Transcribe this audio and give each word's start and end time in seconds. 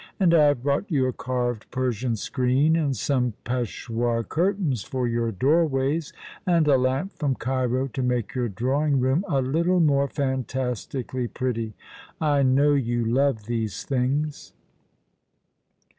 And 0.19 0.33
I 0.33 0.45
have 0.45 0.63
brought 0.63 0.89
you 0.89 1.05
a 1.05 1.13
carved 1.13 1.69
Persian 1.69 2.15
screen, 2.15 2.75
and 2.75 2.97
some 2.97 3.35
Peshawur 3.45 4.23
curtains 4.23 4.81
for 4.83 5.07
your 5.07 5.31
door 5.31 5.67
ways, 5.67 6.11
and 6.43 6.67
a 6.67 6.75
lamp 6.75 7.13
from 7.13 7.35
Cairo, 7.35 7.85
to 7.89 8.01
make 8.01 8.33
your 8.33 8.49
drawing 8.49 8.99
room 8.99 9.23
a 9.27 9.43
little 9.43 9.79
more 9.79 10.07
fantastically 10.07 11.27
pretty. 11.27 11.75
I 12.19 12.41
know 12.41 12.73
you 12.73 13.05
love 13.05 13.45
these 13.45 13.83
things." 13.83 14.53